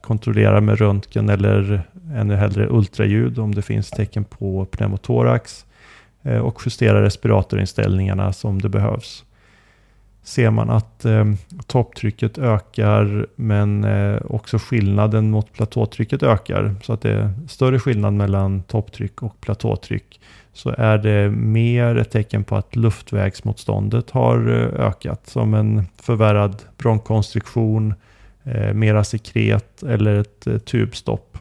kontrollera 0.00 0.60
med 0.60 0.78
röntgen 0.78 1.28
eller 1.28 1.82
ännu 2.12 2.34
hellre 2.34 2.68
ultraljud 2.70 3.38
om 3.38 3.54
det 3.54 3.62
finns 3.62 3.90
tecken 3.90 4.24
på 4.24 4.64
pneumotorax 4.64 5.66
eh, 6.22 6.38
och 6.38 6.62
justera 6.64 7.02
respiratorinställningarna 7.02 8.32
som 8.32 8.62
det 8.62 8.68
behövs. 8.68 9.24
Ser 10.22 10.50
man 10.50 10.70
att 10.70 11.04
eh, 11.04 11.24
topptrycket 11.66 12.38
ökar 12.38 13.26
men 13.36 13.84
eh, 13.84 14.20
också 14.24 14.58
skillnaden 14.58 15.30
mot 15.30 15.52
platåtrycket 15.52 16.22
ökar 16.22 16.74
så 16.82 16.92
att 16.92 17.00
det 17.00 17.12
är 17.12 17.30
större 17.48 17.78
skillnad 17.78 18.12
mellan 18.12 18.62
topptryck 18.62 19.22
och 19.22 19.40
platåtryck 19.40 20.20
så 20.54 20.74
är 20.78 20.98
det 20.98 21.30
mer 21.30 21.96
ett 21.96 22.10
tecken 22.10 22.44
på 22.44 22.56
att 22.56 22.76
luftvägsmotståndet 22.76 24.10
har 24.10 24.50
eh, 24.50 24.86
ökat 24.86 25.26
som 25.26 25.54
en 25.54 25.86
förvärrad 26.02 26.62
bronkonstriktion, 26.76 27.94
eh, 28.44 28.74
mera 28.74 29.04
sekret 29.04 29.82
eller 29.82 30.14
ett 30.14 30.46
eh, 30.46 30.58
tubstopp. 30.58 31.38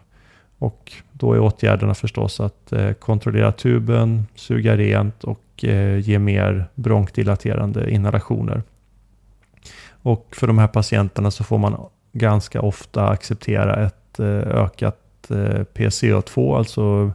Och 0.64 0.94
då 1.12 1.34
är 1.34 1.40
åtgärderna 1.40 1.94
förstås 1.94 2.40
att 2.40 2.72
eh, 2.72 2.94
kontrollera 2.94 3.52
tuben, 3.52 4.26
suga 4.36 4.78
rent 4.78 5.24
och 5.24 5.64
eh, 5.64 6.00
ge 6.00 6.20
mer 6.20 6.66
bronkdilaterande 6.76 7.92
inhalationer. 7.92 8.64
Och 9.90 10.28
för 10.32 10.48
de 10.48 10.58
här 10.58 10.68
patienterna 10.68 11.32
så 11.32 11.44
får 11.44 11.58
man 11.58 11.86
ganska 12.14 12.62
ofta 12.62 13.08
acceptera 13.08 13.86
ett 13.86 14.20
eh, 14.20 14.28
ökat 14.38 15.00
PCO2, 15.74 16.58
alltså 16.58 17.12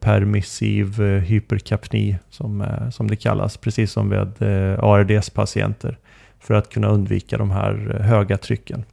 permissiv 0.00 1.02
hyperkapni 1.02 2.18
som, 2.30 2.66
som 2.92 3.08
det 3.10 3.16
kallas, 3.16 3.56
precis 3.56 3.92
som 3.92 4.08
med 4.08 4.42
ARDS-patienter 4.78 5.98
för 6.40 6.54
att 6.54 6.70
kunna 6.70 6.88
undvika 6.88 7.38
de 7.38 7.50
här 7.50 7.98
höga 8.00 8.38
trycken. 8.38 8.84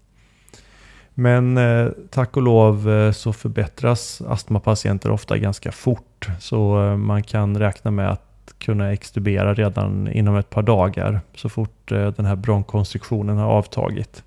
Men 1.20 1.58
eh, 1.58 1.88
tack 2.10 2.38
och 2.38 2.44
lov 2.44 2.90
eh, 2.90 3.12
så 3.12 3.34
förbättras 3.34 4.22
astmapatienter 4.28 5.12
ofta 5.12 5.38
ganska 5.38 5.72
fort. 5.72 6.30
Så 6.40 6.84
eh, 6.84 6.98
man 6.98 7.24
kan 7.24 7.58
räkna 7.58 7.92
med 7.92 8.10
att 8.10 8.54
kunna 8.58 8.94
extubera 8.94 9.54
redan 9.54 10.12
inom 10.12 10.36
ett 10.36 10.50
par 10.50 10.62
dagar 10.62 11.22
så 11.36 11.50
fort 11.50 11.92
eh, 11.92 12.08
den 12.08 12.26
här 12.26 12.36
bronkkonstriktionen 12.36 13.38
har 13.38 13.50
avtagit. 13.50 14.24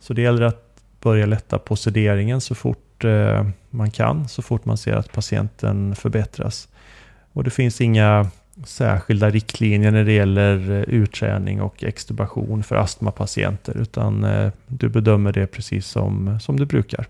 Så 0.00 0.12
det 0.12 0.22
gäller 0.22 0.42
att 0.42 0.80
börja 1.00 1.26
lätta 1.26 1.58
på 1.58 1.76
sederingen 1.76 2.40
så 2.40 2.54
fort 2.54 3.04
eh, 3.04 3.46
man 3.70 3.90
kan, 3.90 4.28
så 4.28 4.42
fort 4.42 4.64
man 4.64 4.76
ser 4.76 4.94
att 4.94 5.12
patienten 5.12 5.94
förbättras. 5.94 6.68
Och 7.32 7.44
det 7.44 7.50
finns 7.50 7.80
inga 7.80 8.30
särskilda 8.64 9.30
riktlinjer 9.30 9.90
när 9.90 10.04
det 10.04 10.12
gäller 10.12 10.70
eh, 10.70 10.94
utträning 10.94 11.62
och 11.62 11.84
extubation 11.84 12.62
för 12.62 12.76
astmapatienter 12.76 13.76
utan 13.76 14.24
eh, 14.24 14.52
du 14.66 14.88
bedömer 14.88 15.32
det 15.32 15.46
precis 15.46 15.86
som, 15.86 16.38
som 16.40 16.60
du 16.60 16.66
brukar. 16.66 17.06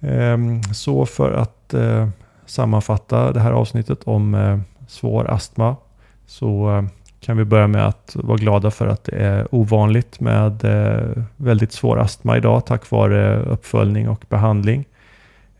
Ehm, 0.00 0.62
så 0.62 1.06
för 1.06 1.32
att 1.32 1.74
eh, 1.74 2.08
sammanfatta 2.46 3.32
det 3.32 3.40
här 3.40 3.52
avsnittet 3.52 4.02
om 4.04 4.62
svår 4.88 5.30
astma 5.30 5.76
så 6.26 6.84
kan 7.20 7.36
vi 7.36 7.44
börja 7.44 7.66
med 7.66 7.86
att 7.86 8.16
vara 8.22 8.38
glada 8.38 8.70
för 8.70 8.86
att 8.86 9.04
det 9.04 9.16
är 9.16 9.54
ovanligt 9.54 10.20
med 10.20 10.64
väldigt 11.36 11.72
svår 11.72 11.98
astma 11.98 12.36
idag 12.36 12.66
tack 12.66 12.90
vare 12.90 13.42
uppföljning 13.42 14.08
och 14.08 14.24
behandling. 14.28 14.84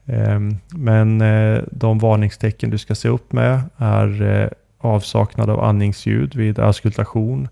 Ehm, 0.07 0.57
men 0.71 1.21
eh, 1.21 1.63
de 1.71 1.99
varningstecken 1.99 2.71
du 2.71 2.79
ska 2.79 2.95
se 2.95 3.09
upp 3.09 3.33
med 3.33 3.61
är 3.77 4.23
eh, 4.23 4.49
avsaknad 4.79 5.51
av 5.51 5.61
andningsljud 5.61 6.35
vid 6.35 6.59
auskultation, 6.59 7.49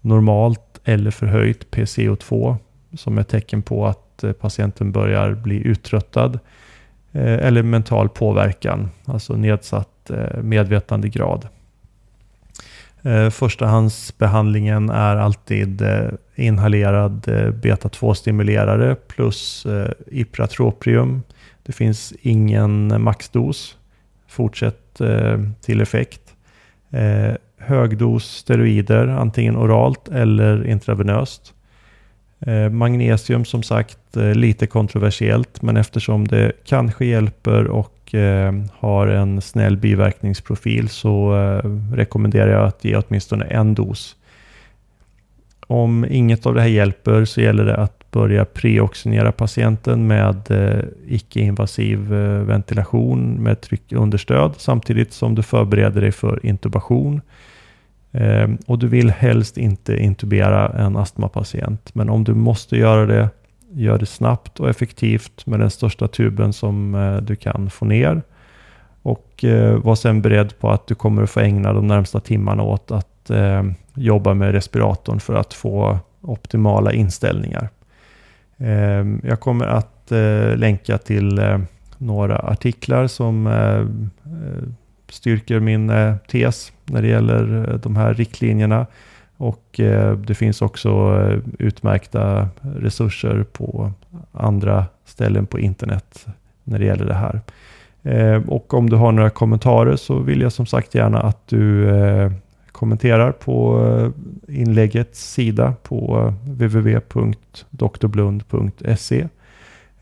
normalt 0.00 0.80
eller 0.84 1.10
förhöjt 1.10 1.66
PCO2 1.70 2.56
som 2.94 3.18
är 3.18 3.22
tecken 3.22 3.62
på 3.62 3.86
att 3.86 4.24
eh, 4.24 4.32
patienten 4.32 4.92
börjar 4.92 5.34
bli 5.34 5.66
uttröttad 5.66 6.38
eller 7.18 7.62
mental 7.62 8.08
påverkan, 8.08 8.90
alltså 9.04 9.36
nedsatt 9.36 10.10
medvetandegrad. 10.42 11.48
Förstahandsbehandlingen 13.30 14.90
är 14.90 15.16
alltid 15.16 15.82
inhalerad 16.34 17.20
beta-2-stimulerare 17.62 18.94
plus 18.94 19.66
ipratropium 20.06 21.22
det 21.66 21.72
finns 21.72 22.14
ingen 22.22 23.02
maxdos. 23.02 23.76
Fortsätt 24.28 25.00
eh, 25.00 25.40
till 25.60 25.80
effekt. 25.80 26.34
Eh, 26.90 27.34
högdos 27.58 28.24
steroider, 28.24 29.06
antingen 29.06 29.56
oralt 29.56 30.08
eller 30.08 30.66
intravenöst. 30.66 31.54
Eh, 32.40 32.68
magnesium 32.68 33.44
som 33.44 33.62
sagt 33.62 34.16
eh, 34.16 34.34
lite 34.34 34.66
kontroversiellt 34.66 35.62
men 35.62 35.76
eftersom 35.76 36.28
det 36.28 36.52
kanske 36.64 37.06
hjälper 37.06 37.66
och 37.66 38.14
eh, 38.14 38.54
har 38.72 39.06
en 39.06 39.40
snäll 39.40 39.76
biverkningsprofil 39.76 40.88
så 40.88 41.36
eh, 41.36 41.70
rekommenderar 41.94 42.52
jag 42.52 42.66
att 42.66 42.84
ge 42.84 42.96
åtminstone 42.96 43.44
en 43.44 43.74
dos. 43.74 44.16
Om 45.66 46.06
inget 46.10 46.46
av 46.46 46.54
det 46.54 46.60
här 46.60 46.68
hjälper 46.68 47.24
så 47.24 47.40
gäller 47.40 47.64
det 47.64 47.76
att 47.76 48.05
börja 48.16 48.44
preoxygenera 48.44 49.32
patienten 49.32 50.06
med 50.06 50.50
eh, 50.50 50.84
icke-invasiv 51.06 52.14
eh, 52.14 52.40
ventilation 52.40 53.42
med 53.42 53.60
tryckunderstöd 53.60 54.54
samtidigt 54.56 55.12
som 55.12 55.34
du 55.34 55.42
förbereder 55.42 56.00
dig 56.00 56.12
för 56.12 56.46
intubation. 56.46 57.20
Eh, 58.12 58.48
och 58.66 58.78
du 58.78 58.88
vill 58.88 59.10
helst 59.10 59.58
inte 59.58 59.96
intubera 59.96 60.68
en 60.68 60.96
astmapatient, 60.96 61.94
men 61.94 62.10
om 62.10 62.24
du 62.24 62.34
måste 62.34 62.76
göra 62.76 63.06
det, 63.06 63.28
gör 63.70 63.98
det 63.98 64.06
snabbt 64.06 64.60
och 64.60 64.70
effektivt 64.70 65.46
med 65.46 65.60
den 65.60 65.70
största 65.70 66.08
tuben 66.08 66.52
som 66.52 66.94
eh, 66.94 67.16
du 67.16 67.36
kan 67.36 67.70
få 67.70 67.84
ner. 67.84 68.22
Och 69.02 69.44
eh, 69.44 69.78
var 69.78 69.94
sen 69.94 70.22
beredd 70.22 70.58
på 70.58 70.70
att 70.70 70.86
du 70.86 70.94
kommer 70.94 71.22
att 71.22 71.30
få 71.30 71.40
ägna 71.40 71.72
de 71.72 71.86
närmsta 71.86 72.20
timmarna 72.20 72.62
åt 72.62 72.90
att 72.90 73.30
eh, 73.30 73.62
jobba 73.94 74.34
med 74.34 74.52
respiratorn 74.52 75.20
för 75.20 75.34
att 75.34 75.54
få 75.54 75.98
optimala 76.20 76.92
inställningar. 76.92 77.68
Ehm, 78.58 79.20
jag 79.24 79.40
kommer 79.40 79.66
att 79.66 80.12
eh, 80.12 80.56
länka 80.56 80.98
till 80.98 81.38
eh, 81.38 81.58
några 81.98 82.38
artiklar 82.38 83.06
som 83.06 83.46
eh, 83.46 83.80
eh, 84.32 84.62
styrker 85.08 85.60
min 85.60 85.90
eh, 85.90 86.16
tes 86.16 86.72
när 86.84 87.02
det 87.02 87.08
gäller 87.08 87.78
de 87.82 87.96
här 87.96 88.14
riktlinjerna. 88.14 88.86
Och 89.38 89.80
det 90.26 90.34
finns 90.34 90.62
också 90.62 91.20
utmärkta 91.58 92.48
resurser 92.60 93.44
på 93.52 93.92
andra 94.32 94.86
ställen 95.04 95.46
på 95.46 95.58
internet 95.58 96.26
när 96.64 96.78
det 96.78 96.84
gäller 96.84 97.04
det 97.04 97.14
här. 97.14 97.40
Ehm, 98.02 98.42
och 98.42 98.74
om 98.74 98.90
du 98.90 98.96
har 98.96 99.12
några 99.12 99.30
kommentarer 99.30 99.96
så 99.96 100.18
vill 100.18 100.40
jag 100.40 100.52
som 100.52 100.66
sagt 100.66 100.94
gärna 100.94 101.20
att 101.20 101.48
du 101.48 101.88
kommenterar 102.76 103.32
på 103.32 103.84
eh, 103.86 104.10
inläggets 104.60 105.32
sida 105.32 105.74
på 105.82 106.18
eh, 106.18 106.32
www.drblund.se. 106.52 109.28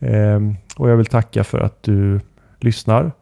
Ehm, 0.00 0.54
och 0.76 0.90
jag 0.90 0.96
vill 0.96 1.06
tacka 1.06 1.44
för 1.44 1.58
att 1.58 1.82
du 1.82 2.20
lyssnar. 2.60 3.12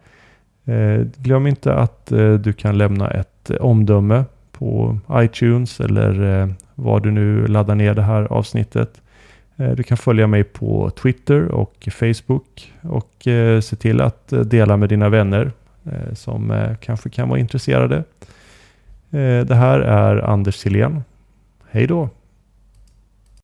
Eh, 0.64 1.00
glöm 1.16 1.46
inte 1.46 1.74
att 1.74 2.06
du 2.40 2.52
kan 2.52 2.78
lämna 2.78 3.10
ett 3.10 3.50
omdöme 3.60 4.24
på 4.52 4.98
iTunes 5.12 5.80
eller 5.80 6.54
var 6.74 7.00
du 7.00 7.10
nu 7.10 7.46
laddar 7.46 7.74
ner 7.74 7.94
det 7.94 8.02
här 8.02 8.22
avsnittet. 8.22 9.00
Du 9.56 9.82
kan 9.82 9.96
följa 9.96 10.26
mig 10.26 10.44
på 10.44 10.90
Twitter 10.90 11.48
och 11.48 11.88
Facebook 11.92 12.72
och 12.82 13.28
se 13.62 13.76
till 13.76 14.00
att 14.00 14.32
dela 14.44 14.76
med 14.76 14.88
dina 14.88 15.08
vänner 15.08 15.52
som 16.14 16.74
kanske 16.80 17.10
kan 17.10 17.28
vara 17.28 17.38
intresserade. 17.38 18.04
Eh, 19.12 19.46
det 19.46 19.54
här 19.54 19.80
är 19.80 20.16
Anders 20.16 20.54
Silén. 20.54 21.04
Hej 21.70 21.86
då! 21.86 22.08